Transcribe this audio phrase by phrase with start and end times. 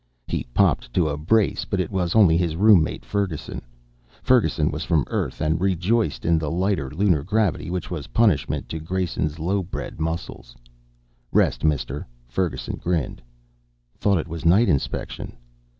[0.27, 3.61] He popped to a brace, but it was only his roommate Ferguson.
[4.23, 8.79] Ferguson was from Earth, and rejoiced in the lighter Lunar gravity which was punishment to
[8.79, 10.55] Grayson's Io bred muscles.
[11.31, 13.21] "Rest, mister," Ferguson grinned.
[13.99, 15.37] "Thought it was night inspection."